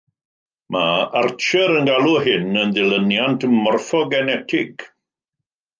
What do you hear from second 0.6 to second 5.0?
Mae Archer yn galw hyn yn ddilyniant morffogenetig.